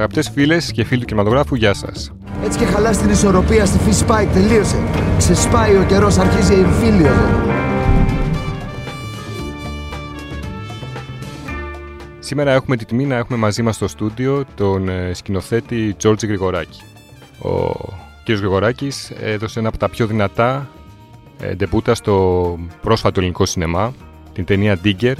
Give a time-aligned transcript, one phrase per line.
[0.00, 2.12] Αγαπητές φίλες και φίλοι του κινηματογράφου, γεια σας.
[2.44, 4.76] Έτσι και χαλάς την ισορροπία στη Fish Spike τελείωσε.
[5.18, 7.10] Ξεσπάει ο καιρός, αρχίζει η εμφύλιο.
[12.18, 16.80] Σήμερα έχουμε την τιμή να έχουμε μαζί μας στο στούντιο τον ε, σκηνοθέτη Τζόρτζι Γρηγοράκη.
[17.42, 17.72] Ο
[18.24, 18.30] κ.
[18.30, 20.68] Γρηγοράκης έδωσε ένα από τα πιο δυνατά
[21.40, 23.92] ε, ντεπούτα στο πρόσφατο ελληνικό σινεμά,
[24.32, 25.16] την ταινία Digger,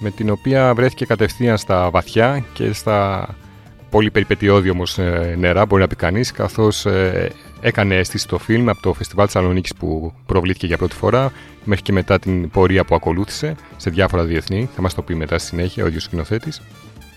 [0.00, 3.28] με την οποία βρέθηκε κατευθείαν στα βαθιά και στα
[3.90, 6.86] πολύ περιπετειώδη όμως ε, νερά, μπορεί να πει κανείς, καθώς
[7.60, 11.32] έκανε αίσθηση το φιλμ από το Φεστιβάλ Θεσσαλονίκης που προβλήθηκε για πρώτη φορά
[11.64, 14.68] μέχρι και μετά την πορεία που ακολούθησε σε διάφορα διεθνή.
[14.74, 16.62] Θα μας το πει μετά στη συνέχεια ο ίδιος σκηνοθέτης.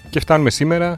[0.10, 0.98] Και φτάνουμε σήμερα,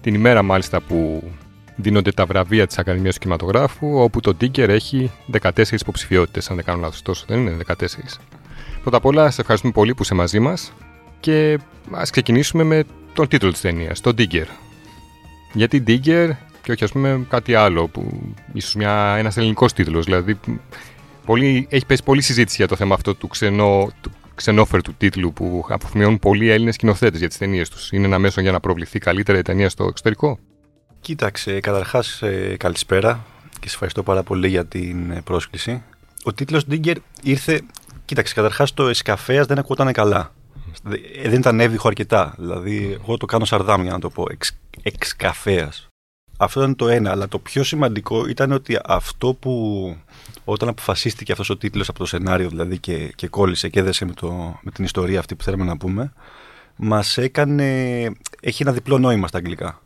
[0.00, 1.30] την ημέρα μάλιστα που
[1.76, 5.10] δίνονται τα βραβεία της Ακαδημίας του Κινηματογράφου, όπου το Tinker έχει
[5.42, 7.74] 14 υποψηφιότητες, αν δεν κάνω λάθος τόσο, δεν είναι 14.
[8.82, 10.72] Πρώτα απ' όλα, σε ευχαριστούμε πολύ που είσαι μαζί μας
[11.20, 11.58] και
[11.90, 14.46] ας ξεκινήσουμε με τον τίτλο της ταινίας, το Digger.
[15.52, 16.30] Γιατί Digger
[16.62, 20.38] και όχι ας πούμε κάτι άλλο, που ίσως μια, ένας ελληνικός τίτλος, δηλαδή
[21.24, 25.64] πολύ, έχει πέσει πολλή συζήτηση για το θέμα αυτό του, ξενό, του ξενόφερτου τίτλου που
[25.68, 27.92] αποφημιώνουν πολλοί Έλληνες σκηνοθέτες για τις ταινίες τους.
[27.92, 30.38] Είναι ένα μέσο για να προβληθεί καλύτερα η ταινία στο εξωτερικό;
[31.00, 33.24] Κοίταξε, καταρχάς ε, καλησπέρα
[33.60, 35.82] και σε ευχαριστώ πάρα πολύ για την ε, πρόσκληση.
[36.24, 37.60] Ο τίτλος Digger ήρθε,
[38.04, 40.32] κοίταξε, καταρχάς το Εσκαφέας δεν ακούγονταν καλά.
[41.22, 42.34] Ε, δεν ήταν έβυχο αρκετά.
[42.38, 44.24] Δηλαδή, εγώ το κάνω σαρδάμ για να το πω.
[44.82, 45.88] Εξ, εξκαφέας.
[46.38, 47.10] Αυτό ήταν το ένα.
[47.10, 49.96] Αλλά το πιο σημαντικό ήταν ότι αυτό που
[50.44, 54.12] όταν αποφασίστηκε αυτός ο τίτλος από το σενάριο δηλαδή και, και κόλλησε και έδεσε με,
[54.12, 56.12] το, με την ιστορία αυτή που θέλαμε να πούμε
[56.82, 57.64] μας έκανε,
[58.40, 59.82] έχει ένα διπλό νόημα στα αγγλικά.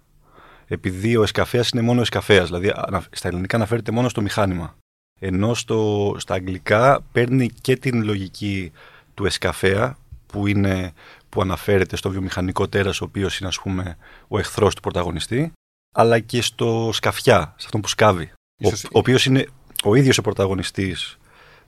[0.67, 2.73] Επειδή ο εσκαφέας είναι μόνο ο εσκαφέας, δηλαδή
[3.11, 4.77] στα ελληνικά αναφέρεται μόνο στο μηχάνημα.
[5.20, 8.73] Ενώ στο, στα αγγλικά παίρνει και την λογική
[9.14, 10.92] του εσκαφέα που, είναι,
[11.35, 13.97] που αναφέρεται στο βιομηχανικό τέρας ο οποίος είναι ας πούμε
[14.29, 15.53] ο εχθρός του πρωταγωνιστή
[15.95, 18.33] αλλά και στο σκαφιά, σε αυτόν που σκάβει.
[18.64, 19.47] Ο, ο οποίος είναι
[19.85, 21.19] ο ίδιος ο πρωταγωνιστής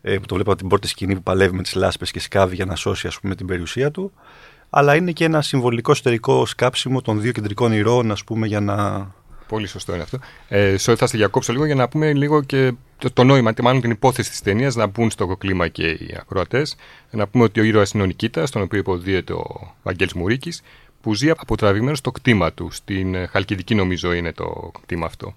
[0.01, 2.55] ε, που το βλέπω από την πρώτη σκηνή που παλεύει με τις λάσπες και σκάβει
[2.55, 4.13] για να σώσει ας πούμε, την περιουσία του.
[4.71, 8.75] Αλλά είναι και ένα συμβολικό εσωτερικό σκάψιμο των δύο κεντρικών ηρώων, ας πούμε, για να.
[9.49, 10.19] Πολύ σωστό είναι αυτό.
[10.49, 13.91] Ε, θα σε διακόψω λίγο για να πούμε λίγο και το, το νόημα, μάλλον την
[13.91, 16.77] υπόθεση της ταινίας, να μπουν στο κλίμα και οι ακροατές.
[17.11, 20.62] Να πούμε ότι ο ήρωας είναι ο Νικήτας, τον οποίο υποδίεται ο Βαγγέλης Μουρίκης,
[21.01, 22.71] που ζει αποτραβηγμένο στο κτήμα του.
[22.71, 25.34] Στην ε, Χαλκιδική, νομίζω, είναι το κτήμα αυτό.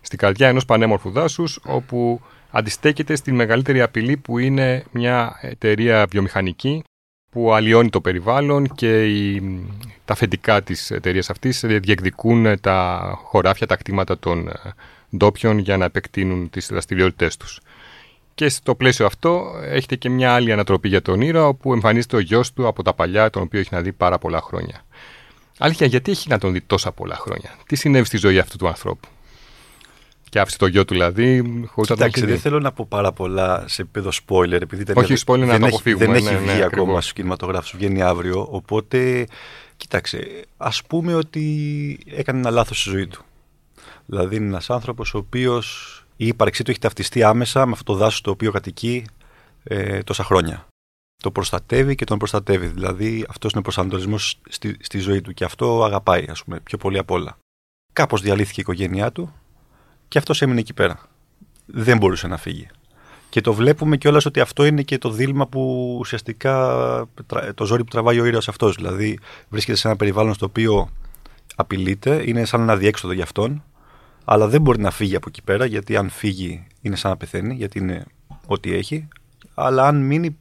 [0.00, 2.20] Στην καρδιά ενός πανέμορφου δάσους, όπου
[2.50, 6.82] αντιστέκεται στην μεγαλύτερη απειλή που είναι μια εταιρεία βιομηχανική
[7.30, 9.42] που αλλοιώνει το περιβάλλον και η,
[10.04, 14.52] τα αφεντικά της εταιρείας αυτής διεκδικούν τα χωράφια, τα κτήματα των ε,
[15.16, 17.60] ντόπιων για να επεκτείνουν τις δραστηριότητές τους.
[18.34, 22.18] Και στο πλαίσιο αυτό έχετε και μια άλλη ανατροπή για τον ήρωα όπου εμφανίζεται ο
[22.18, 24.82] γιος του από τα παλιά τον οποίο έχει να δει πάρα πολλά χρόνια.
[25.58, 28.68] Αλήθεια, γιατί έχει να τον δει τόσα πολλά χρόνια; Τι συνέβη στη ζωή αυτού του
[28.68, 29.08] ανθρώπου;
[30.28, 33.12] Και άφησε το γιο του δηλαδή, χωρίς να τον έχει δεν θέλω να πω πάρα
[33.12, 34.60] πολλά σε επίπεδο spoiler.
[34.60, 36.04] Επειδή Όχι, spoiler να το αποφύγουμε.
[36.04, 38.46] Δεν έχει ναι, βγει ναι, ακόμα στους κινηματογράφους, βγαίνει αύριο.
[38.50, 39.26] Οπότε,
[39.76, 43.24] κοίταξε, ας πούμε ότι έκανε ένα λάθος στη ζωή του.
[44.06, 47.98] Δηλαδή, είναι ένας άνθρωπος ο οποίος η ύπαρξή του έχει ταυτιστεί άμεσα με αυτό το
[47.98, 49.04] δάσος το οποίο κατοικεί
[49.64, 50.66] ε, τόσα χρόνια
[51.22, 52.66] το προστατεύει και τον προστατεύει.
[52.66, 56.78] Δηλαδή αυτός είναι ο προσανατολισμός στη, στη ζωή του και αυτό αγαπάει, ας πούμε, πιο
[56.78, 57.38] πολύ απ' όλα.
[57.92, 59.34] Κάπως διαλύθηκε η οικογένειά του
[60.08, 61.00] και αυτός έμεινε εκεί πέρα.
[61.66, 62.68] Δεν μπορούσε να φύγει.
[63.30, 66.54] Και το βλέπουμε κιόλας ότι αυτό είναι και το δίλημα που ουσιαστικά
[67.54, 68.74] το ζόρι που τραβάει ο ήρωας αυτός.
[68.74, 70.88] Δηλαδή βρίσκεται σε ένα περιβάλλον στο οποίο
[71.56, 73.64] απειλείται, είναι σαν ένα διέξοδο για αυτόν,
[74.24, 77.54] αλλά δεν μπορεί να φύγει από εκεί πέρα γιατί αν φύγει είναι σαν να πεθαίνει,
[77.54, 78.04] γιατί είναι
[78.46, 79.08] ό,τι έχει.
[79.54, 80.36] Αλλά αν μείνει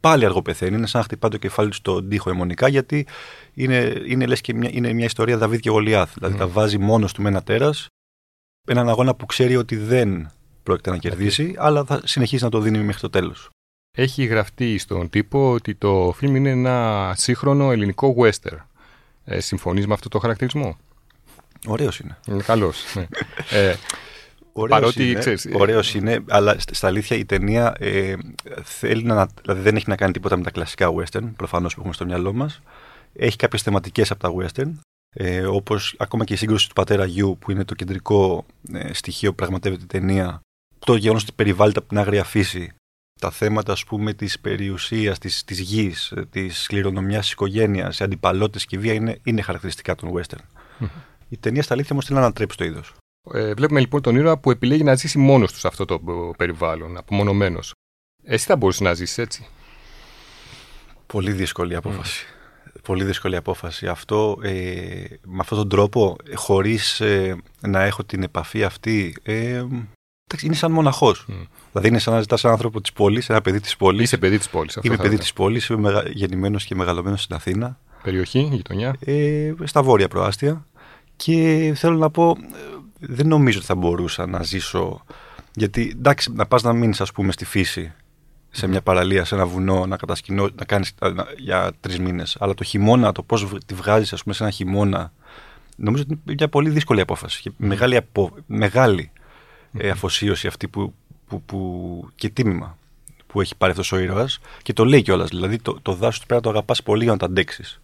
[0.00, 0.76] πάλι αργό πεθαίνει.
[0.76, 3.06] Είναι σαν να χτυπάει το κεφάλι του στον τοίχο αιμονικά, γιατί
[3.54, 6.14] είναι, είναι λες και μια, είναι μια ιστορία Δαβίδ και Γολιάθ.
[6.14, 7.86] Δηλαδή τα βάζει μόνος του με ένα τέρας.
[8.66, 10.30] Έναν αγώνα που ξέρει ότι δεν
[10.62, 13.48] πρόκειται να κερδίσει, αλλά θα συνεχίσει να το δίνει μέχρι το τέλος.
[13.96, 18.56] Έχει γραφτεί στον τύπο ότι το φιλμ είναι ένα σύγχρονο ελληνικό western.
[19.24, 20.76] Ε, Συμφωνείς με αυτό το χαρακτηρισμό;
[21.66, 22.18] Ωραίος είναι.
[22.28, 22.94] Είναι καλός.
[22.94, 23.06] Ναι.
[23.58, 23.74] ε,
[24.52, 28.14] Ωραίος Παρότι, είναι, ξέρεις, ε, ωραίος είναι, αλλά στα αλήθεια η ταινία ε,
[28.62, 31.94] θέλει να, δηλαδή δεν έχει να κάνει τίποτα με τα κλασικά western, προφανώς που έχουμε
[31.94, 32.62] στο μυαλό μας.
[33.12, 34.70] Έχει κάποιες θεματικές από τα western,
[35.14, 39.30] ε, όπως ακόμα και η σύγκρουση του πατέρα γιου, που είναι το κεντρικό ε, στοιχείο
[39.30, 40.40] που πραγματεύεται η ταινία,
[40.78, 42.72] το γεγονός ότι περιβάλλεται από την άγρια φύση,
[43.20, 48.66] τα θέματα ας πούμε της περιουσίας, της, της γης, της κληρονομιάς της οικογένειας, οι αντιπαλότητες
[48.66, 50.44] και η βία είναι, είναι χαρακτηριστικά των western.
[51.28, 52.94] η ταινία στα αλήθεια όμως θέλει να ανατρέψει το είδος.
[53.32, 56.00] Ε, βλέπουμε λοιπόν τον ήρωα που επιλέγει να ζήσει μόνος τους σε αυτό το
[56.36, 57.72] περιβάλλον, απομονωμένος.
[58.24, 59.46] Εσύ θα μπορούσες να ζήσεις έτσι;
[61.06, 62.26] Πολύ δύσκολη απόφαση.
[62.28, 62.41] Mm.
[62.82, 63.86] Πολύ δύσκολη απόφαση.
[63.86, 69.64] Αυτό, ε, με αυτόν τον τρόπο, χωρίς ε, να έχω την επαφή αυτή, ε,
[70.42, 71.26] είναι σαν μοναχός.
[71.70, 74.02] Δηλαδή είναι σαν να ζητάς έναν άνθρωπο της πόλης, ένα παιδί της πόλης.
[74.02, 74.78] Είσαι παιδί της πόλης.
[74.82, 75.66] Είμαι παιδί της πόλης.
[75.66, 76.02] Είμαι μεγα...
[76.08, 77.78] γεννημένος και μεγαλωμένος στην Αθήνα.
[78.02, 80.66] Περιοχή, γειτονιά; Ε, στα βόρεια προάστια.
[81.16, 82.36] Και θέλω να πω,
[82.98, 85.04] δεν νομίζω ότι θα μπορούσα να ζήσω.
[85.54, 87.92] Γιατί εντάξει, να πας να μείνεις, ας πούμε, στη φύση,
[88.54, 90.94] σε μια παραλία, σε ένα βουνό, να κατασκηνώ, να κάνεις
[91.38, 92.36] για τρεις μήνες.
[92.40, 95.12] Αλλά το χειμώνα, το πώς τη βγάζεις, ας πούμε, σε ένα χειμώνα,
[95.76, 97.40] νομίζω ότι είναι μια πολύ δύσκολη απόφαση.
[97.40, 98.30] Και μεγάλη, απο...
[98.46, 99.10] μεγάλη
[99.72, 100.94] ε, αφοσίωση αυτή που,
[101.26, 102.78] που, που, και τίμημα
[103.26, 104.38] που έχει πάρει αυτός ο ήρωας.
[104.62, 105.28] Και το λέει κιόλας.
[105.28, 107.80] Δηλαδή το, το δάσος πρέπει να το αγαπάς πολύ για να το αντέξεις.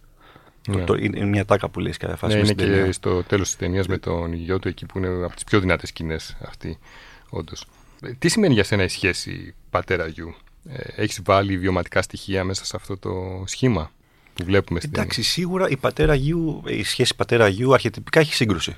[0.67, 0.83] Ναι.
[0.83, 2.33] Το, είναι μια τάκα που λέει σε κάθε φάση.
[2.33, 2.93] Ναι, είναι και ταινία.
[2.93, 5.89] στο τέλος της ταινίας με τον γιο του εκεί που είναι από τις πιο δυνατές
[5.89, 6.79] σκηνές αυτή.
[7.29, 7.65] Όντως.
[8.19, 12.75] Τι σημαίνει για σένα η σχέση πατέρα γιου, ε, Έχεις βάλει βιωματικά στοιχεία μέσα σε
[12.75, 13.91] αυτό το σχήμα
[14.33, 18.75] που βλέπουμε στην Εντάξει, σίγουρα η, πατέρα γιου, η σχέση πατέρα γιου αρχιετυπικά έχει σύγκρουση.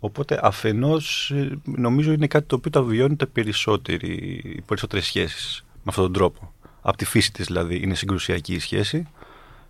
[0.00, 5.82] Οπότε αφενός ε, νομίζω είναι κάτι το οποίο τα βιώνει περισσότεροι, οι περισσότερες σχέσεις με
[5.84, 6.52] αυτόν τον τρόπο.
[6.80, 9.06] Από τη φύση της δηλαδή είναι συγκρουσιακή η σχέση.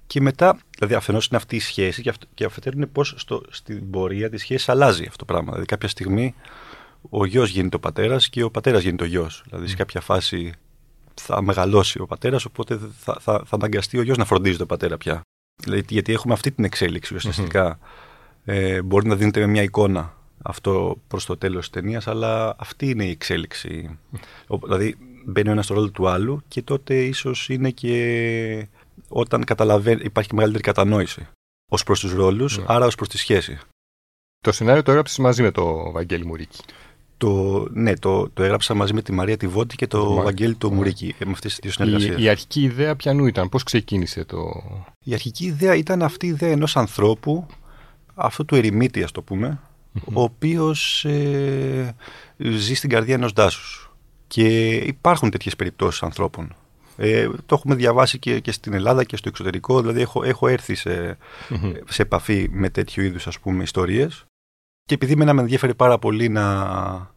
[0.07, 3.05] Και μετά, δηλαδή αφενός είναι αυτή η σχέση και, αυ- και αφετέρου είναι πώ
[3.51, 5.49] στην πορεία της σχέσης αλλάζει αυτό το πράγμα.
[5.49, 6.35] Δηλαδή κάποια στιγμή
[7.11, 9.43] ο γιος γίνεται ο πατέρας και ο πατέρας γίνεται ο γιος.
[9.49, 10.53] Δηλαδή σε κάποια φάση
[11.15, 14.97] θα μεγαλώσει ο πατέρας, οπότε θα, θα, θα αναγκαστεί ο γιος να φροντίζει τον πατέρα
[14.99, 15.21] πια.
[15.63, 17.79] Δηλαδή, γιατί έχουμε αυτή την εξέλιξη ουσιαστικά.
[18.45, 22.91] Ε, μπορεί να δίνεται με μια εικόνα αυτό προς το τέλος της ταινίας, αλλά αυτή
[22.91, 23.99] είναι η εξέλιξη.
[24.65, 28.69] δηλαδή μπαίνει ο ένας στο ρόλο του άλλου και τότε ίσως είναι και
[29.09, 31.27] όταν καταλαβαίνει, υπάρχει και μεγαλύτερη κατανόηση
[31.71, 32.65] ως προς τους ρόλους, Ναι.
[32.67, 33.59] άρα ως προς τη σχέση.
[34.39, 36.61] Το σενάριο το έγραψες μαζί με το Βαγγέλη Μουρίκη.
[37.23, 40.69] Το, ναι, το, το έγραψα μαζί με τη Μαρία Τιβότη και το Μα- Βαγγέλη το
[40.69, 40.75] ναι.
[40.75, 42.21] Μουρίκη, ε, με αυτές τις δύο συνεργασίες.
[42.21, 44.39] Η, η αρχική ιδέα ποιανού ήταν, πώς ξεκίνησε το.
[45.05, 47.47] Η αρχική ιδέα ήταν αυτή η ιδέα ενός ανθρώπου,
[48.15, 49.61] αυτού του ερημίτη, ας το πούμε,
[50.13, 51.95] ο οποίος ε,
[52.39, 53.91] ζει στην καρδιά ενός δάσου.
[54.27, 56.55] Και υπάρχουν τέτοιες περιπτώσεις ανθρώπων.
[56.97, 60.75] Ε, το έχουμε διαβάσει και, και στην Ελλάδα και στο εξωτερικό, δηλαδή έχω, έχω έρθει
[60.75, 61.17] σε,
[61.89, 64.27] σε επαφή με τέτοιου είδους ας πούμε ιστορίες
[64.85, 67.12] και επειδή με με ενδιαφέρει πάρα πολύ να...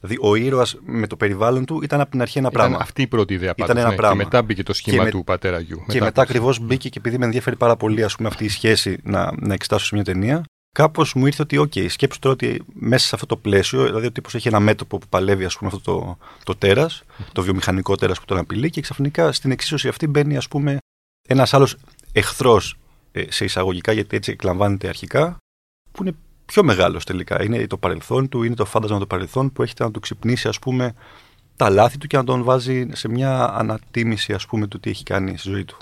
[0.00, 2.78] Δηλαδή ο ήρωας με το περιβάλλον του ήταν από την αρχή ένα Ήταν πράγμα.
[2.82, 3.96] αυτή η πρώτη ιδέα Ήταν πάντως, ένα ναι.
[3.96, 4.16] πράγμα.
[4.18, 5.76] Και μετά μπήκε το σχήμα Και με- του πατέρα γιου.
[5.86, 8.48] Και μετά από- ακριβώς μπήκε και επειδή με ενδιαφέρει πάρα πολύ ας πούμε, αυτή η
[8.48, 10.42] σχέση να, να εξετάσω σε μια ταινία,
[10.74, 14.12] κάπως μου ήρθε ότι, OK, σκέψου τώρα ότι μέσα σε αυτό το πλαίσιο, δηλαδή ο
[14.12, 17.02] τύπος έχει ένα μέτωπο που παλεύει ας πούμε, αυτό το, το τέρας,
[17.32, 20.78] το βιομηχανικό τέρας που τον απειλεί, και ξαφνικά στην εξίσωση αυτή μπαίνει ας πούμε,
[21.28, 21.76] ένας άλλος
[22.12, 22.76] εχθρός
[23.28, 25.36] σε εισαγωγικά, γιατί έτσι εκλαμβάνεται αρχικά,
[25.92, 26.16] που είναι
[26.46, 27.42] πιο μεγάλος τελικά.
[27.42, 30.58] Είναι το παρελθόν του, είναι το φάντασμα του παρελθόν που έχετε να του ξυπνήσει, ας
[30.58, 30.94] πούμε,
[31.56, 35.02] τα λάθη του και να τον βάζει σε μια ανατίμηση, ας πούμε, του τι έχει
[35.02, 35.76] κάνει στη ζωή του.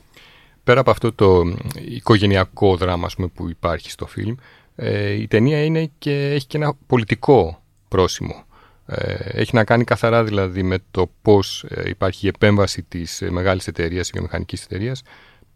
[0.64, 1.42] Πέρα από αυτό το
[1.74, 4.34] οικογενειακό δράμα ας πούμε, που υπάρχει στο φιλμ,
[4.76, 8.44] ε, η ταινία είναι και, έχει και ένα πολιτικό πρόσημο.
[8.86, 13.30] Ε, έχει να κάνει καθαρά δηλαδή με το πώς ε, υπάρχει η επέμβαση της ε,
[13.30, 15.02] μεγάλης εταιρείας, βιομηχανικής εταιρείας,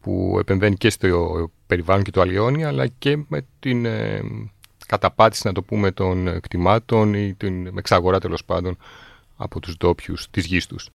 [0.01, 4.21] που επεμβαίνει και στο περιβάλλον και το αλλιώνει, αλλά και με την ε,
[4.89, 8.77] καταπάτηση, να το πούμε, των κτημάτων ή την εξαγορά τέλος πάντων
[9.37, 10.89] από τους ντόπιους της γης τους.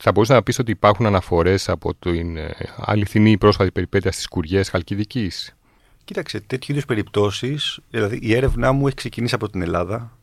[0.00, 4.68] Θα μπορούσα να πεις ότι υπάρχουν αναφορές από την ε, αληθινή πρόσφατη περιπέτεια στις κουριές
[4.68, 5.54] Χαλκιδικής;
[6.04, 10.18] Κοίταξε, τέτοιου είδους περιπτώσεις, δηλαδή η έρευνά μου έχει ξεκινήσει από την Ελλάδα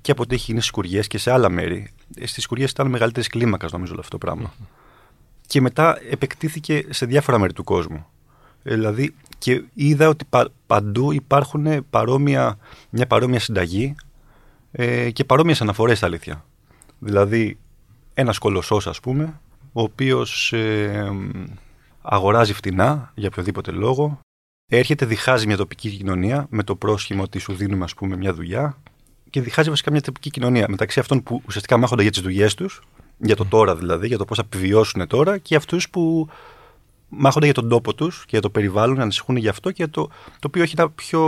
[0.00, 1.90] και από ό,τι έχει γίνει στις κουριές και σε άλλα μέρη.
[2.22, 4.54] Στις κουριές ήταν μεγαλύτερης κλίμακας, νομίζω, όλο αυτό το πράγμα.
[5.46, 8.06] Και μετά επεκτήθηκε σε διάφορα μέρη του κόσμου.
[8.62, 12.58] Ε, δηλαδή, και είδα ότι πα- παντού υπάρχουν παρόμοια,
[12.90, 13.94] μια παρόμοια συνταγή
[14.72, 16.44] ε, και παρόμοιες αναφορές, αλήθεια.
[16.98, 17.58] Δηλαδή,
[18.14, 19.40] ένας κολοσσός, ας πούμε,
[19.72, 20.54] ο οποίος
[22.02, 24.20] αγοράζει φτηνά για οποιοδήποτε λόγο,
[24.66, 28.76] έρχεται, διχάζει μια τοπική κοινωνία με το πρόσχημα ότι σου δίνουμε ας πούμε μια δουλειά
[29.30, 32.82] και διχάζει βασικά μια τοπική κοινωνία μεταξύ αυτών που ουσιαστικά μάχονται για τις δουλειές τους,
[33.18, 36.28] για το τώρα δηλαδή, για το πώς θα επιβιώσουν τώρα και αυτούς που
[37.10, 40.06] μάχονται για τον τόπο τους και για το περιβάλλον, ανησυχούν για αυτό και για το,
[40.30, 41.20] το οποίο έχει ένα πιο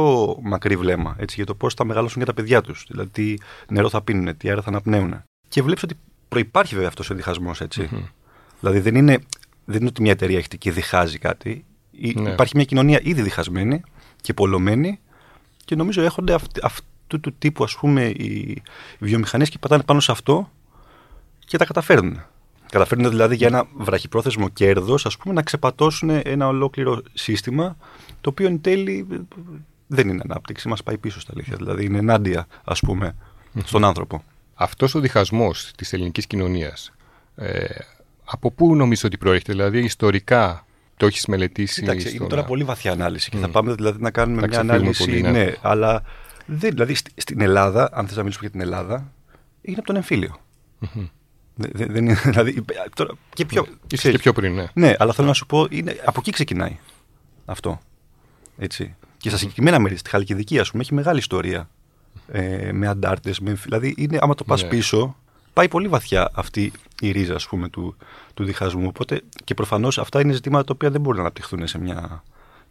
[0.43, 3.35] μακρύ βλέμμα, έτσι, για το πώς θα μεγαλώσουν για τα παιδιά τους, δηλαδή τι
[3.69, 5.23] νερό θα πίνουν, τι αέρα θα αναπνέουν.
[5.49, 5.95] Και βλέπεις ότι
[6.29, 7.89] προϋπάρχει βέβαια αυτός ο διχασμός, έτσι.
[8.61, 9.19] Δηλαδή δεν είναι,
[9.65, 11.65] δεν είναι ότι μια εταιρεία έχει και διχάζει κάτι.
[11.91, 12.31] Ή- Ναι.
[12.31, 13.83] Υπάρχει μια κοινωνία ήδη διχασμένη
[14.21, 15.01] και πολλωμένη
[15.65, 18.25] και νομίζω έχονται αυτ, αυτού του τύπου ας πούμε οι,
[18.99, 20.51] οι βιομηχανίες και πατάνε πάνω σε αυτό
[21.39, 22.23] και τα καταφέρνουν.
[22.73, 27.77] Καταφέρνουν δηλαδή για ένα βραχυπρόθεσμο κέρδος ας πούμε να ξεπατώσουν ένα ολόκληρο σύστημα
[28.21, 29.17] το οποίο εν τέλει ε,
[29.87, 31.57] δεν είναι ανάπτυξη, μας πάει πίσω στα αλήθεια.
[31.57, 33.17] Δηλαδή είναι ενάντια ας πούμε
[33.65, 34.23] στον άνθρωπο.
[34.55, 36.93] Αυτός ο διχασμός της ελληνικής κοινωνίας,
[37.37, 37.65] ε,
[38.25, 41.81] από πού νομίζω ότι προέρχεται, δηλαδή ιστορικά το έχεις μελετήσει.
[41.81, 42.49] Κοίταξε, είναι τώρα να...
[42.49, 43.41] πολύ βαθιά ανάλυση και Mm.
[43.41, 45.05] θα πάμε δηλαδή να κάνουμε Θα μια ξεφύγουμε ανάλυση.
[45.05, 45.31] πολύ, ναι.
[45.31, 46.03] ναι, αλλά
[46.47, 49.13] δεν, δηλαδή στη- στην Ελλάδα, αν θες να μιλήσουμε για την Ελλάδα,
[49.63, 50.37] είναι από τον εμφύλιο.
[50.79, 51.07] Μμμ.
[51.55, 54.67] Δεν, δεν- δεν είναι, δηλαδή, τώρα, και πιο, Ίσως ξέρεις, και πιο πριν, ναι.
[54.75, 56.79] Ναι, αλλά θέλω να σου πω, είναι, από εκεί ξεκινάει
[57.45, 57.81] αυτό.
[58.59, 58.95] Έτσι.
[59.19, 61.69] Και στα συγκεκριμένα μέρη, στη Χαλκιδική, ας πούμε, έχει μεγάλη ιστορία.
[62.29, 64.69] Ε, με αντάρτες, με, δηλαδή, είναι, άμα το πας Ναι.
[64.69, 65.17] πίσω,
[65.53, 67.97] πάει πολύ βαθιά αυτή η ρίζα, ας πούμε, του,
[68.35, 68.87] του διχασμού.
[68.87, 72.23] Οπότε, και προφανώς αυτά είναι ζητήματα τα οποία δεν μπορούν να αναπτυχθούν σε μια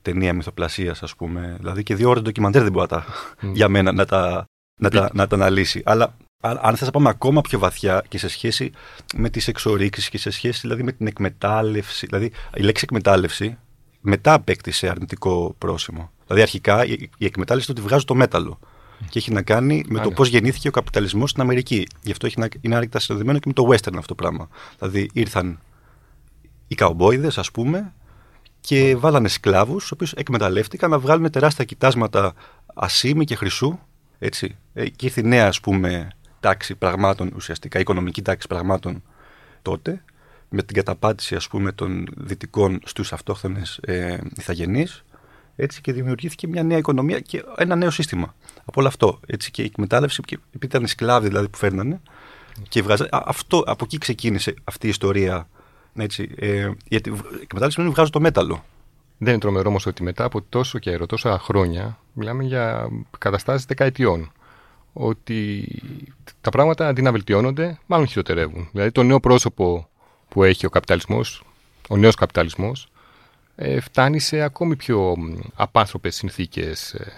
[0.01, 1.55] ταινία μυθοπλασίας, ας πούμε.
[1.59, 3.05] Δηλαδή, και δύο ώρες ντοκιμαντέρ δεν μπορεί να τα,
[3.41, 3.53] Μμ.
[3.53, 4.45] για μένα να τα,
[4.79, 5.81] να, τα, να τα αναλύσει.
[5.85, 8.71] Αλλά αν αν θες να πάμε ακόμα πιο βαθιά και σε σχέση
[9.15, 13.57] με τις εξορίξεις και σε σχέση δηλαδή με την εκμετάλλευση, δηλαδή η λέξη εκμετάλλευση
[14.01, 16.11] μετά απέκτησε αρνητικό πρόσημο.
[16.25, 18.59] Δηλαδή αρχικά η, η εκμετάλλευση είναι ότι βγάζω το μέταλλο
[19.09, 20.15] και έχει να κάνει με Α, το ναι.
[20.15, 21.87] πώς γεννήθηκε ο καπιταλισμός στην Αμερική.
[22.01, 24.49] Γι' αυτό έχει να, είναι άρρηκτα συνδεδεμένο και με το western αυτό το πράγμα.
[24.79, 25.59] Δηλαδή ήρθαν
[26.67, 27.93] οι καουμπόιδες ας πούμε
[28.59, 32.33] και βάλανε σκλάβους, οι οποίους εκμεταλλεύτηκαν να βγάλουν τεράστια κοιτάσματα
[32.73, 33.79] ασήμι και χρυσού.
[34.19, 34.57] Έτσι.
[34.73, 36.07] Ε, και ήρθε η νέα, ας πούμε,
[36.41, 39.03] τάξη πραγμάτων, ουσιαστικά οικονομική τάξη πραγμάτων
[39.61, 40.03] τότε,
[40.49, 45.03] με την καταπάτηση, ας πούμε, των δυτικών στους αυτόχθονες ε, ηθαγενείς,
[45.55, 48.35] έτσι, και δημιουργήθηκε μια νέα οικονομία και ένα νέο σύστημα.
[48.59, 49.19] Από όλο αυτό.
[49.25, 52.01] Έτσι, και η εκμετάλλευση, και επειδή ήταν οι σκλάβοι δηλαδή που φέρνανε,
[52.69, 55.47] και βγάζα, α, αυτό, από εκεί ξεκίνησε αυτή η ιστορία.
[55.95, 58.63] Έτσι, ε, γιατί η εκμετάλλευση σημαίνει βγάζω το μέταλλο.
[59.17, 64.31] Δεν είναι τρομερό όμως ότι μετά από τόσο καιρό, τόσα χρόνια, μιλάμε για καταστάσεις δεκαετιών.
[64.93, 65.67] Ότι
[66.41, 68.67] τα πράγματα αντί να βελτιώνονται, μάλλον χειροτερεύουν.
[68.71, 69.89] Δηλαδή το νέο πρόσωπο
[70.29, 71.43] που έχει ο καπιταλισμός,
[71.89, 72.87] ο νέος καπιταλισμός,
[73.55, 75.15] ε, φτάνει σε ακόμη πιο
[75.55, 77.13] απάνθρωπες συνθήκες ε,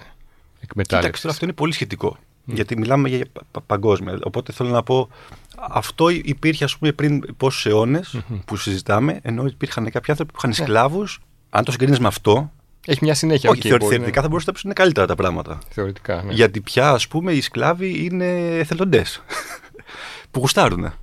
[0.60, 0.86] εκμετάλλευσης.
[0.88, 2.18] Κοίταξε, τώρα αυτό είναι πολύ σχετικό.
[2.46, 4.20] Γιατί μιλάμε για πα- πα- παγκόσμια.
[4.24, 5.10] Οπότε θέλω να πω,
[5.58, 10.54] αυτό υπήρχε ας πούμε πριν πόσους αιώνες που συζητάμε, ενώ υπήρχαν κάποιοι άνθρωποι που είχαν
[10.54, 11.20] σκλάβους.
[11.50, 12.52] Αν το συγκρίνεις με αυτό,
[12.86, 13.50] Έχει μια συνέχεια.
[13.50, 15.60] όχι, οκ, θεωρη- μπορεί να- θεωρητικά θα μπορούσε να είναι καλύτερα τα πράγματα.
[15.70, 16.34] Θεωρητικά, ναι.
[16.34, 18.26] Γιατί πια, ας πούμε, οι σκλάβοι είναι
[18.58, 19.22] εθελοντές
[20.32, 20.94] που γουστάρουν.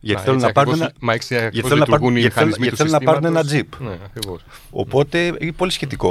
[0.00, 2.14] Γιατί Α, θέλουν έτσι να πάρουν ακριβώς- ένα, Μα έτσι γιατί ακριβώς θέλουν να λειτουργούν
[2.14, 3.78] πάρουν- οι γιατί θέλουν- μηχανισμοί γιατί του θέλουν να πάρουν ένα συστήματος.
[3.78, 3.88] τζιπ.
[4.00, 4.44] Ναι, ακριβώς.
[4.70, 6.08] Οπότε είναι πολύ σχετικό.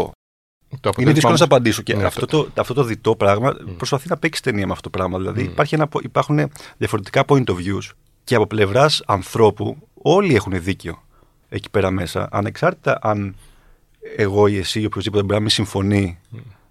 [0.70, 1.82] Το Είναι αποτέλεσμα δύσκολο να όμως- σε απαντήσω.
[1.82, 4.98] Και Ναι, αυτό, το, αυτό το διτό πράγμα προσπαθεί να παίξει ταινία με αυτό το
[4.98, 5.18] πράγμα.
[5.18, 7.90] Δηλαδή υπάρχει ένα, υπάρχουν διαφορετικά point of views
[8.24, 11.04] και από πλευράς ανθρώπου όλοι έχουν δίκιο
[11.50, 12.28] εκεί πέρα μέσα.
[12.32, 13.36] Ανεξάρτητα αν
[14.16, 16.20] εγώ ή εσύ ή οποιοδήποτε μπορεί να μην συμφωνεί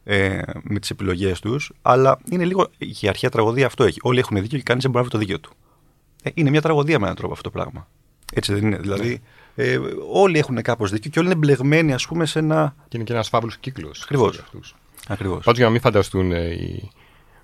[0.04, 2.68] ε, με τις επιλογές τους, αλλά είναι λίγο
[3.02, 3.98] η αρχαία τραγωδία αυτό έχει.
[4.02, 5.56] Όλοι έχουν δίκιο και κανείς δεν μπορεί να βρει το δίκιο του.
[6.22, 7.88] Ε, είναι μια τραγωδία με έναν τρόπο αυτό το πράγμα.
[8.32, 8.76] Έτσι δεν είναι.
[8.76, 9.20] Δηλαδή,
[9.54, 9.78] ε,
[10.12, 12.74] όλοι έχουν κάπως δίκιο και όλοι είναι μπλεγμένοι, ας πούμε, σε ένα.
[12.88, 14.02] Και είναι και ένας φαύλο κύκλος.
[14.02, 14.44] Ακριβώς.
[15.08, 15.44] Ακριβώς.
[15.44, 16.90] Πάντως για να μην φανταστούν ε, οι...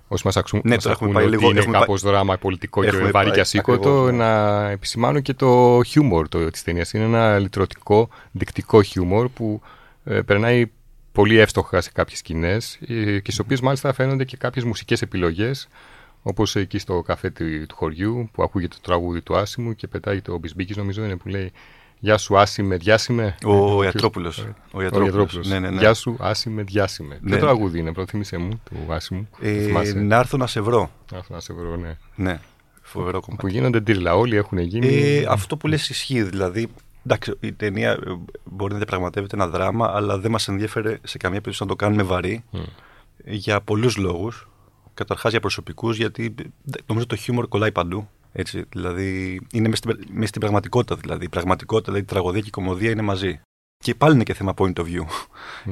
[0.07, 2.37] όσοι μας ακούν, Ναι, μας τώρα έχουμε ακούνε πάει ότι λίγο- είναι έχουμε κάπως δράμα
[2.37, 4.17] πολιτικό και Έχουμε βαρύ πάει- και ασήκωτο, ακριβώς, ναι.
[4.17, 6.93] να επισημάνω και το χιούμορ της ταινίας.
[6.93, 9.61] Είναι ένα λυτρωτικό, δεικτικό χιούμορ που
[10.03, 10.71] ε, περνάει
[11.11, 15.67] πολύ εύστοχα σε κάποιες σκηνές ε, και στις οποίες μάλιστα φαίνονται και κάποιες μουσικές επιλογές.
[16.23, 20.21] Όπως εκεί στο καφέ του, του χωριού που ακούγεται το τραγούδι του Άσιμου και πετάει
[20.21, 21.51] το Μπισμπίκη, νομίζω είναι που λέει
[22.03, 23.35] Γεια σου, Άσιμε, διάσημε.
[23.45, 24.35] Ο Ε, Ιατρόπουλος.
[24.35, 25.13] ποιος- Ο Ο Ιατρόπουλος.
[25.15, 25.47] Ιατρόπουλος.
[25.47, 25.79] Ναι, ναι, ναι.
[25.79, 27.17] Γεια σου, Άσιμε, διάσημε.
[27.21, 27.29] Ναι.
[27.29, 29.27] Ποιο τραγούδι είναι, προθύμησε μου, του Άσιμου.
[29.41, 29.99] Ε, Θυμάσαι.
[29.99, 30.91] να έρθω να σε βρω.
[31.15, 31.97] Αυτό να σε βρω, ναι.
[32.15, 32.39] Ναι,
[32.81, 33.41] φοβερό κομμάτι.
[33.41, 34.87] Που γίνονται ντύρλα, όλοι έχουν γίνει.
[34.87, 36.23] Ε, αυτό που λες ισχύει.
[36.23, 36.67] Δηλαδή,
[37.05, 37.97] εντάξει, η ταινία ε,
[38.43, 42.03] μπορεί να διαπραγματεύεται ένα δράμα, αλλά δεν μας ενδιαφέρε σε καμία περίπτωση να το κάνουμε
[42.03, 42.59] βαρύ Μμ.
[43.25, 44.47] για πολλούς λόγους.
[44.93, 46.43] Καταρχάς για προσωπικούς, γιατί ε,
[46.85, 48.09] νομίζω το χιούμορ κολλάει παντού.
[48.31, 50.95] Έτσι, δηλαδή, είναι μέσα στην, μέσα στην πραγματικότητα.
[50.95, 53.41] Δηλαδή, η πραγματικότητα, δηλαδή, η τραγωδία και η κομμωδία είναι μαζί.
[53.77, 55.05] Και πάλι είναι και θέμα point of view.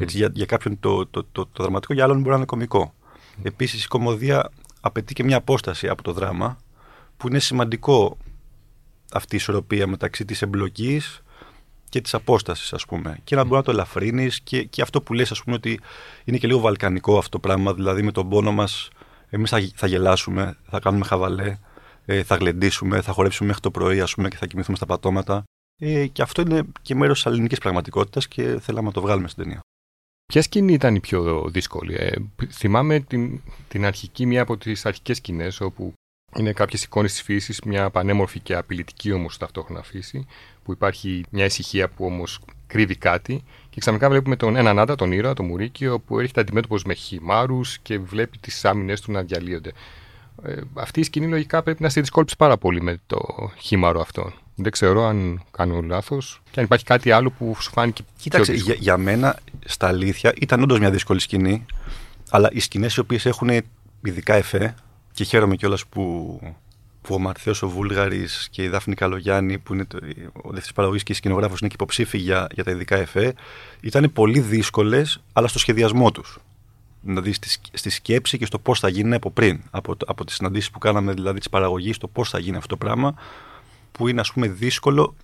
[0.01, 2.93] Έτσι, για, για κάποιον το, το, το, το, δραματικό, για άλλον μπορεί να είναι κωμικό.
[3.43, 4.49] Επίσης, η κομμωδία
[4.81, 6.57] απαιτεί και μια απόσταση από το δράμα,
[7.17, 8.17] που είναι σημαντικό
[9.13, 11.21] αυτή η ισορροπία μεταξύ της εμπλοκής
[11.89, 15.13] και της απόστασης ας πούμε και να μπορεί να το ελαφρύνεις και, και αυτό που
[15.13, 15.79] λες ας πούμε ότι
[16.23, 18.89] είναι και λίγο βαλκανικό αυτό το πράγμα δηλαδή με τον πόνο μας
[19.29, 21.57] εμείς θα, θα γελάσουμε, θα κάνουμε χαβαλέ
[22.05, 25.43] ε, θα γλεντήσουμε, θα χορέψουμε μέχρι το πρωί ας πούμε και θα κοιμηθούμε στα πατώματα
[25.81, 29.43] ε, και αυτό είναι και μέρος της ελληνικής πραγματικότητας και θέλαμε να το βγάλουμε στην
[29.43, 29.59] ταινία.
[30.25, 31.95] Ποια σκηνή ήταν η πιο δύσκολη.
[31.95, 32.11] Ε,
[32.51, 35.93] θυμάμαι την, την αρχική, μία από τις αρχικές σκηνές, όπου
[36.37, 40.25] είναι κάποιες εικόνες της φύσης, μια πανέμορφη και απειλητική όμως ταυτόχρονα φύση,
[40.63, 43.43] που υπάρχει μια ησυχία που όμως κρύβει κάτι.
[43.69, 47.77] Και ξαφνικά βλέπουμε τον έναν άντρα, τον ήρωα, τον Μουρίκιο, που έρχεται αντιμέτωπος με χυμάρους
[47.79, 49.71] και βλέπει τις άμυνες του να διαλύονται.
[50.43, 53.19] Ε, αυτή η σκηνή λογικά πρέπει να σε δυσκόλυψει πάρα πολύ με το
[53.57, 54.31] χήμαρο αυτό.
[54.55, 58.61] Δεν ξέρω αν κάνω λάθος και αν υπάρχει κάτι άλλο που σου φάνηκε Κοίταξε, πιο
[58.61, 58.83] για, δύσκολο.
[58.83, 61.65] για μένα στα αλήθεια ήταν όντως μια δύσκολη σκηνή.
[62.29, 63.49] Αλλά οι σκηνές οι οποίες έχουν
[64.03, 64.75] ειδικά εφέ
[65.19, 66.55] και χαίρομαι κιόλας που, που
[67.01, 69.97] που ο Μαρθέος ο Βούλγαρης και η Δάφνη Καλογιάννη, που είναι το,
[70.33, 73.33] ο δεύτερο παραγωγής και σκηνογράφος, είναι και υποψήφοι για, για τα ειδικά εφέ,
[73.81, 76.37] ήταν πολύ δύσκολες, αλλά στο σχεδιασμό τους.
[77.01, 79.61] Δηλαδή στη, στη σκέψη και στο πώς θα γίνει από πριν.
[79.69, 82.77] Από, από τις συναντήσεις που κάναμε, δηλαδή της παραγωγής, το πώς θα γίνει αυτό το
[82.77, 83.15] πράγμα,
[83.91, 85.15] που είναι ας πούμε δύσκολο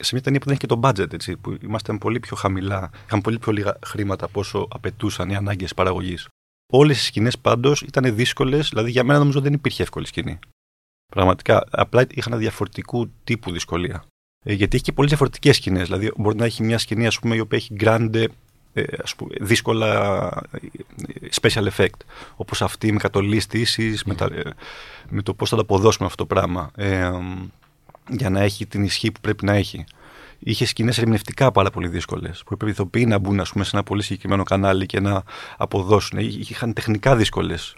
[0.00, 2.90] σε μια ταινία που δεν έχει και το budget, έτσι, που ήμασταν πολύ πιο χαμηλά,
[3.06, 6.28] είχαμε πολύ πιο λίγα χρήματα από όσο απαιτούσαν οι ανάγκες παραγωγής.
[6.72, 10.38] Όλες οι σκηνές πάντως ήταν δύσκολες, δηλαδή για μένα νομίζω δεν υπήρχε εύκολη σκηνή.
[11.06, 14.04] Πραγματικά, απλά είχαν διαφορετικού τύπου δυσκολία.
[14.44, 15.86] Ε, γιατί έχει και πολλέ διαφορετικές σκηνές.
[15.86, 18.24] Δηλαδή, μπορεί να έχει μια σκηνή, ας πούμε, η οποία έχει grande,
[18.72, 22.00] ε, ας πούμε, δύσκολα ε, special effect.
[22.36, 24.50] Όπως αυτή με κατολίστηση, με, ε,
[25.08, 26.70] με το πώς θα το αποδώσουμε αυτό το πράγμα.
[26.76, 27.10] Ε,
[28.10, 29.84] για να έχει την ισχύ που πρέπει να έχει.
[30.38, 32.42] Είχε σκηνές ερμηνευτικά πάρα πολύ δύσκολες.
[32.46, 35.22] Που έπρεπε οι ηθοποιοί να μπουν ας πούμε, σε ένα πολύ συγκεκριμένο κανάλι και να
[35.56, 36.18] αποδώσουν.
[36.18, 37.76] Είχαν τεχνικά δύσκολες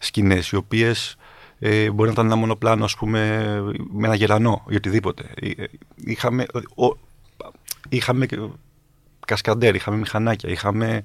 [0.00, 1.16] σκηνές, οι οποίες
[1.58, 3.18] ε, μπορεί να ήταν ένα μονοπλάνο, ας πούμε,
[3.92, 5.24] με ένα γερανό ή οτιδήποτε.
[5.34, 5.64] Ε,
[5.96, 6.46] είχαμε,
[6.76, 6.96] ο,
[7.88, 8.26] είχαμε
[9.26, 11.02] κασκαντέρ, είχαμε μηχανάκια, είχαμε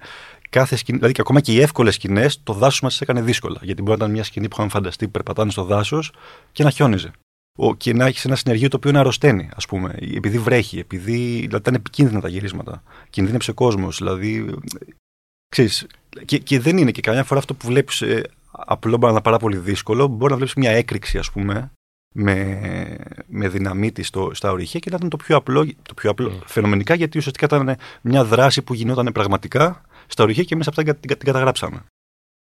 [0.49, 0.97] κάθε σκηνή.
[0.97, 3.59] Δηλαδή και ακόμα και οι εύκολες σκηνές, το δάσος μας έκανε δύσκολα.
[3.61, 6.11] Γιατί μπορεί να ήταν μια σκηνή που είχαμε φανταστεί που περπατάνε στο δάσος
[6.51, 7.11] και να χιόνιζε.
[7.57, 11.17] Ο, και να έχει ένα συνεργείο το οποίο να αρρωσταίνει, ας πούμε, επειδή βρέχει, επειδή
[11.35, 12.83] δηλαδή, ήταν επικίνδυνα τα γυρίσματα.
[13.09, 13.97] Κινδύνεψε κόσμος.
[13.97, 14.55] Δηλαδή.
[15.49, 15.87] Ξέρεις,
[16.25, 19.21] και, και δεν είναι και καμιά φορά αυτό που βλέπεις ε, απλό μπορεί να είναι
[19.21, 20.07] πάρα πολύ δύσκολο.
[20.07, 21.71] Μπορεί να βλέπεις μια έκρηξη, ας πούμε,
[22.13, 26.31] με, με δυναμίτη στο, στα ορυχεία και να ήταν το πιο απλό, το πιο απλό
[26.31, 26.41] mm.
[26.45, 30.99] φαινομενικά γιατί ουσιαστικά ήταν μια δράση που γινόταν πραγματικά στα ορυχεία και εμεί αυτά την,
[30.99, 31.83] την καταγράψαμε.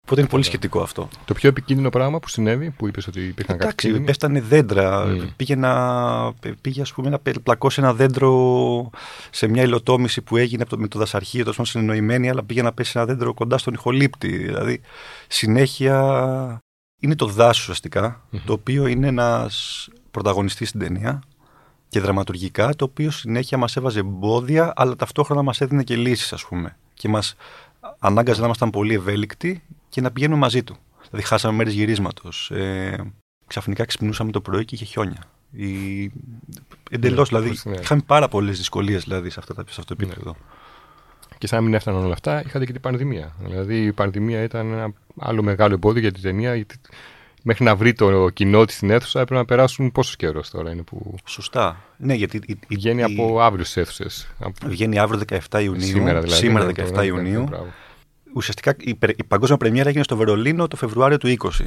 [0.06, 1.08] Οπότε είναι πολύ σχετικό αυτό.
[1.24, 3.88] Το πιο επικίνδυνο πράγμα που συνέβη, που είπες ότι υπήρχαν κάποια.
[3.88, 5.06] Εντάξει, πέφτανε δέντρα.
[5.06, 5.28] Mm.
[5.36, 8.90] Πήγε, να, πήγε ας πούμε, να πλακώσει ένα δέντρο
[9.30, 13.04] σε μια υλοτόμηση που έγινε με το δασαρχείο, τόσο συνεννοημένη, αλλά πήγε να πέσει ένα
[13.06, 14.36] δέντρο κοντά στον ηχολήπτη.
[14.36, 14.80] Δηλαδή,
[15.28, 16.60] συνέχεια
[17.00, 17.80] είναι το δάσος
[18.44, 21.22] το οποίο είναι ένας πρωταγωνιστής στην ταινία
[21.88, 26.44] και δραματουργικά, το οποίο συνέχεια μας έβαζε εμπόδια, αλλά ταυτόχρονα μας έδινε και λύσεις, ας
[26.44, 26.76] πούμε.
[26.94, 27.34] Και μας
[27.98, 29.62] ανάγκαζε να ήμασταν πολύ ευέλικτοι
[29.96, 30.76] και να πηγαίνουμε μαζί του.
[31.10, 32.50] Δηλαδή, χάσαμε μέρε γυρίσματος.
[32.50, 33.12] Ε,
[33.46, 35.22] ξαφνικά ξυπνούσαμε το πρωί και είχε χιόνια.
[35.50, 36.12] Η...
[36.90, 37.60] Εντελώς, ναι, δηλαδή.
[37.64, 37.76] Ναι.
[37.80, 40.10] Είχαμε πάρα πολλές δυσκολίες δηλαδή, σε, αυτά, σε αυτό το ναι.
[40.10, 40.30] επίπεδο.
[40.30, 41.36] Ναι.
[41.38, 43.34] Και σαν να μην έφταναν όλα αυτά, είχατε και την πανδημία.
[43.38, 46.54] Δηλαδή, η πανδημία ήταν ένα άλλο μεγάλο εμπόδιο για την ταινία.
[46.54, 46.80] Γιατί
[47.42, 50.82] μέχρι να βρει το κοινό της στην αίθουσα έπρεπε να περάσουν πόσος καιρός τώρα είναι
[50.82, 51.14] που.
[51.24, 51.82] Σωστά.
[51.96, 52.40] Ναι, γιατί.
[52.46, 54.28] Η, βγαίνει η, από αύριο στις αίθουσες.
[54.66, 55.86] Βγαίνει αύριο 17 Ιουνίου.
[55.86, 56.40] Σήμερα δηλαδή.
[56.40, 57.48] Σήμερα 17 ναι, Ιουνίου
[58.36, 61.64] ουσιαστικά η, η παγκόσμια πρεμιέρα έγινε στο Βερολίνο το Φεβρουάριο του 20.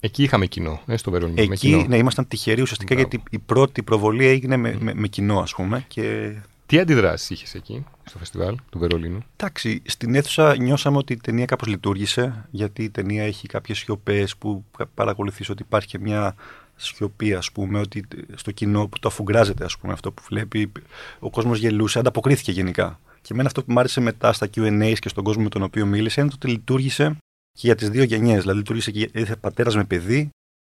[0.00, 1.40] Εκεί είχαμε κοινό, ε, στο Βερολίνο.
[1.40, 1.84] Εκεί, με κοινό.
[1.88, 5.84] ναι, ήμασταν τυχεροί ουσιαστικά γιατί η πρώτη προβολή έγινε με, με, με κοινό, ας πούμε.
[5.88, 6.34] Και...
[6.66, 11.44] Τι αντιδράσεις είχες εκεί, στο φεστιβάλ του Βερολίνου; Εντάξει, στην αίθουσα νιώσαμε ότι η ταινία
[11.44, 16.34] κάπως λειτουργήσε, γιατί η ταινία έχει κάποιες σιωπές που παρακολουθείς ότι υπάρχει μια
[16.82, 20.72] σιωπή, ας πούμε, ότι στο κοινό που το αφουγκράζεται, ας πούμε, αυτό που βλέπει.
[21.18, 23.00] Ο κόσμος γελούσε, ανταποκρίθηκε γενικά.
[23.20, 25.86] Και εμένα αυτό που μου άρεσε μετά στα QA και στον κόσμο με τον οποίο
[25.86, 27.16] μίλησε είναι ότι λειτουργήσε
[27.52, 28.40] και για τις δύο γενιές.
[28.40, 30.30] Δηλαδή, λειτουργήσε και ήρθε πατέρας με παιδί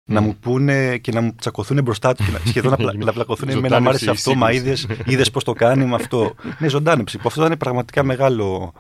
[0.10, 3.14] να μου πούνε και να μου τσακωθούν μπροστά του και να, σχεδόν να, πλα, να
[3.14, 3.50] πλακωθούν.
[3.50, 6.36] Εμένα μου άρεσε αυτό, μα είδε είδες πώς το κάνει με αυτό.
[6.60, 7.18] ναι, ζωντάνεψη.
[7.18, 8.74] Που αυτό ήταν πραγματικά μεγάλο.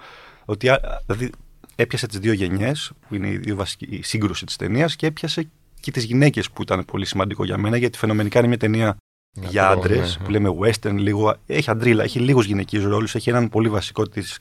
[0.45, 0.69] Ότι
[1.05, 1.29] δηλαδή,
[1.75, 5.49] έπιασε τις δύο γενιές, που είναι η, δύο βασική, η σύγκρουση της ταινίας, και έπιασε
[5.83, 8.97] και τις γυναίκες που ήταν πολύ σημαντικό για μένα, γιατί φαινομενικά είναι μια ταινία
[9.39, 13.15] για άντρες, ναι, που λέμε western, λίγο, έχει αντρίλα, έχει λίγους γυναικείους ρόλους.
[13.15, 14.39] Έχει έναν πολύ βασικό της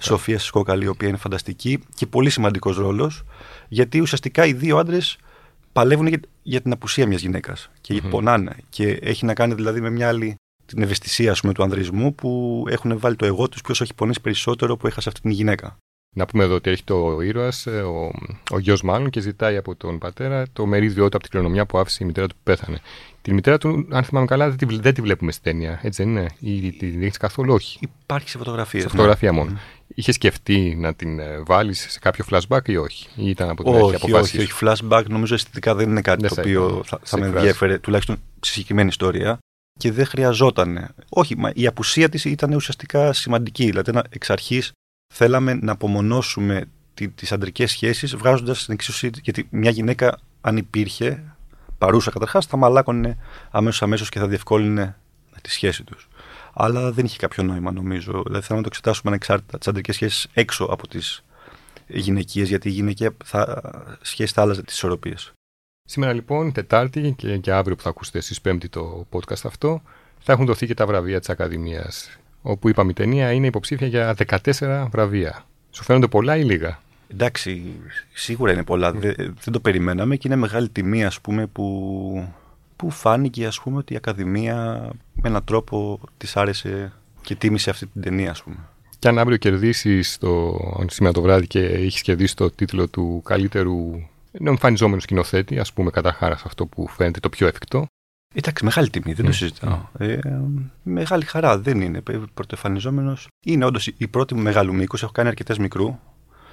[0.00, 3.22] Σοφίας Σκόκαλη, η οποία είναι φανταστική και πολύ σημαντικός ρόλος,
[3.68, 5.18] γιατί ουσιαστικά οι δύο άντρες
[5.72, 8.10] παλεύουν για, για την απουσία μιας γυναίκας και mm-hmm.
[8.10, 8.56] πονάνε.
[8.68, 10.34] Και έχει να κάνει δηλαδή με μια άλλη
[10.66, 14.76] την ευαισθησία πούμε, του ανδρισμού που έχουν βάλει το εγώ τους, ποιο έχει πονέσει περισσότερο
[14.76, 15.76] που έχασε αυτή την γυναίκα.
[16.16, 18.10] Να πούμε εδώ ότι έχει το ήρωας, ε, ο,
[18.50, 21.78] ο γιος μάλλον, και ζητάει από τον πατέρα το μερίδιό του από την κληρονομιά που
[21.78, 22.80] άφησε η μητέρα του που πέθανε.
[23.22, 25.80] Τη μητέρα του, αν θυμάμαι καλά, δεν τη, δεν τη βλέπουμε στην ταινία.
[25.82, 27.78] Έτσι δεν είναι; Ή τη έχει καθόλου, όχι.
[28.02, 28.82] Υπάρχει σε φωτογραφίες.
[28.82, 28.94] Σε ναι.
[28.94, 29.50] φωτογραφία μόνο.
[29.54, 29.58] Mm.
[29.94, 33.74] Είχες σκεφτεί να την ε, βάλεις σε κάποιο flashback ή όχι; Ή ήταν από την
[33.74, 34.52] όχι, αρχή Όχι, όχι.
[34.60, 38.48] Flashback νομίζω αισθητικά δεν είναι κάτι δεν το οποίο θα, θα με ενδιαφέρε, τουλάχιστον στη
[38.48, 39.38] συγκεκριμένη ιστορία.
[39.78, 40.94] Και δεν χρειαζόταν.
[41.08, 43.64] Όχι, μα η απουσία της ήταν ουσιαστικά σημαντική.
[43.64, 44.72] Δηλαδή, εξ αρχής
[45.14, 46.64] θέλαμε να απομονώσουμε
[47.14, 49.10] τις αντρικές σχέσεις, βγάζοντας την εξουσία.
[49.22, 51.24] Γιατί μια γυναίκα, αν υπήρχε,
[51.78, 53.18] παρούσα καταρχάς, θα μαλάκωνε
[53.50, 54.96] αμέσως αμέσως και θα διευκόλυνε
[55.42, 56.08] τη σχέση τους.
[56.52, 58.22] Αλλά δεν είχε κάποιο νόημα, νομίζω.
[58.26, 61.24] Δηλαδή, θέλαμε να το εξετάσουμε ανεξάρτητα τις αντρικές σχέσεις έξω από τις
[61.86, 63.62] γυναικείες, γιατί η γυναικεία θα,
[64.02, 65.32] σχέση θα άλλαζε τις ισορροπίες.
[65.84, 69.82] Σήμερα λοιπόν, Τετάρτη και, και αύριο που θα ακούσετε εσείς Πέμπτη το podcast αυτό,
[70.18, 72.18] θα έχουν δοθεί και τα βραβεία της Ακαδημίας.
[72.48, 75.44] Όπου είπαμε η ταινία είναι υποψήφια για 14 βραβεία.
[75.70, 77.62] Σου φαίνονται πολλά ή λίγα; Εντάξει,
[78.12, 78.92] σίγουρα είναι πολλά.
[78.92, 82.28] Δεν, δεν το περιμέναμε και είναι μεγάλη τιμή, ας πούμε, που,
[82.76, 87.86] που φάνηκε, ας πούμε, ότι η Ακαδημία με έναν τρόπο της άρεσε και τίμησε αυτή
[87.86, 88.56] την ταινία, ας πούμε.
[88.98, 94.08] Και αν αύριο κερδίσεις το, σήμερα το βράδυ και έχεις κερδίσει το τίτλο του καλύτερου
[94.44, 97.86] εμφανιζόμενου σκηνοθέτη, ας πούμε καταρχά αυτό που φαίνεται το πιο εφικτό.
[98.38, 99.78] Εντάξει, μεγάλη τιμή, δεν το συζητάω.
[99.98, 100.18] Ε,
[100.82, 102.02] μεγάλη χαρά δεν είναι.
[102.34, 105.02] Πρωτοεμφανιζόμενο είναι όντως η πρώτη μου μεγάλου μήκους.
[105.02, 105.98] Έχω κάνει αρκετές μικρού.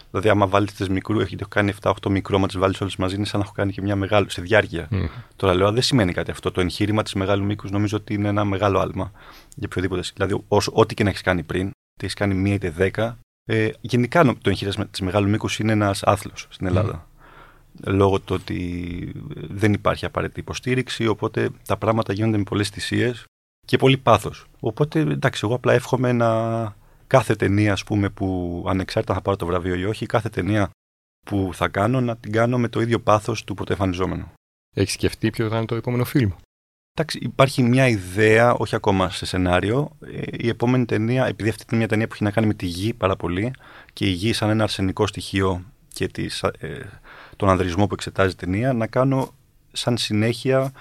[0.10, 3.26] Δηλαδή, άμα βάλεις τις μικρού, έχει κάνει 7-8 μικρό, άμα τις βάλεις όλες μαζί, είναι
[3.26, 4.88] σαν να έχω κάνει και μια μεγάλη σε διάρκεια.
[4.92, 5.08] Mm.
[5.36, 6.52] Τώρα λέω, δεν σημαίνει κάτι αυτό.
[6.52, 9.12] Το εγχείρημα της μεγάλου μήκους νομίζω ότι είναι ένα μεγάλο άλμα
[9.56, 10.02] για οποιοδήποτε.
[10.14, 13.18] Δηλαδή, ό,τι και να έχεις κάνει πριν, είτε έχεις κάνει μία είτε δέκα.
[13.46, 17.08] Ε, γενικά το εγχείρημα της μεγάλου μήκους είναι ένας άθλος στην Ελλάδα.
[17.08, 17.15] Mm.
[17.84, 23.26] Λόγω του ότι δεν υπάρχει απαραίτητη υποστήριξη, οπότε τα πράγματα γίνονται με πολλές θυσίες
[23.66, 24.46] και πολύ πάθος.
[24.60, 26.30] Οπότε εντάξει, εγώ απλά εύχομαι να
[27.08, 30.70] κάθε ταινία ας πούμε, που ανεξάρτητα θα πάρω το βραβείο ή όχι, κάθε ταινία
[31.26, 34.32] που θα κάνω να την κάνω με το ίδιο πάθος του πρωτοεμφανιζόμενου.
[34.76, 36.32] Έχεις σκεφτεί ποιο θα είναι το επόμενο φιλμ;
[36.98, 39.92] Εντάξει, υπάρχει μια ιδέα, όχι ακόμα σε σενάριο.
[40.00, 42.66] Ε, η επόμενη ταινία, επειδή αυτή είναι μια ταινία που έχει να κάνει με τη
[42.66, 43.54] γη πάρα πολύ
[43.94, 47.00] και η γη σαν ένα αρσενικό στοιχείο και της, ε,
[47.36, 49.34] τον ανδρισμό που εξετάζει η ταινία, να κάνω
[49.72, 50.72] σαν συνέχεια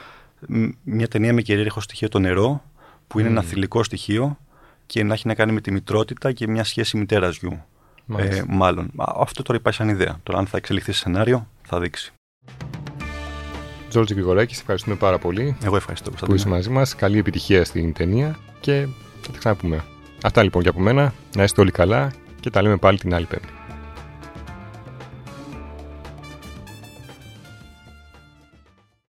[0.83, 2.63] μια ταινία με κυρίαρχο στοιχείο το νερό,
[3.07, 4.39] που είναι ένα θηλυκό στοιχείο
[4.87, 7.63] και να έχει να κάνει με τη μητρότητα και μια σχέση μητέρας γιου.
[8.17, 8.91] Ε, μάλλον.
[8.97, 10.21] Αυτό τώρα υπάρχει σαν ιδέα.
[10.23, 12.13] Τώρα, αν θα εξελιχθεί σε σενάριο, θα δείξει.
[13.89, 15.57] Τζόρτζι Γρηγοράκη, ευχαριστούμε πάρα πολύ.
[15.65, 16.95] Εγώ ευχαριστώ που είσαι μαζί μας.
[16.95, 18.87] Καλή επιτυχία στην ταινία και
[19.21, 19.85] θα τα ξαναπούμε.
[20.23, 21.13] Αυτά λοιπόν για από μένα.
[21.37, 23.53] Να είστε όλοι καλά και τα λέμε πάλι την άλλη Πέμπτη.